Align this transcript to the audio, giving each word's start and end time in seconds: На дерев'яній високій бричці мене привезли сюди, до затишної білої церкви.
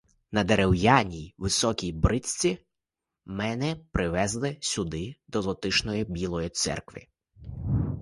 На 0.31 0.43
дерев'яній 0.43 1.33
високій 1.37 1.91
бричці 1.93 2.65
мене 3.25 3.75
привезли 3.91 4.57
сюди, 4.61 5.15
до 5.27 5.41
затишної 5.41 6.03
білої 6.05 6.49
церкви. 6.49 7.07